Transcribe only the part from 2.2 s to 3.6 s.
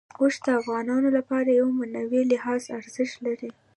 لحاظ ارزښت لري.